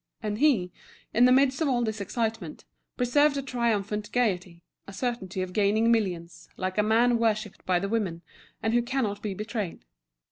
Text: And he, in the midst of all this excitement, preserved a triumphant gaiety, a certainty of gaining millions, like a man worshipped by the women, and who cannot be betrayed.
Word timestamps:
And 0.23 0.39
he, 0.39 0.71
in 1.13 1.25
the 1.25 1.31
midst 1.31 1.61
of 1.61 1.67
all 1.67 1.83
this 1.83 2.01
excitement, 2.01 2.65
preserved 2.97 3.37
a 3.37 3.43
triumphant 3.43 4.11
gaiety, 4.11 4.63
a 4.87 4.93
certainty 4.93 5.43
of 5.43 5.53
gaining 5.53 5.91
millions, 5.91 6.49
like 6.57 6.79
a 6.79 6.81
man 6.81 7.19
worshipped 7.19 7.63
by 7.67 7.77
the 7.77 7.87
women, 7.89 8.23
and 8.63 8.73
who 8.73 8.81
cannot 8.81 9.21
be 9.21 9.35
betrayed. 9.35 9.85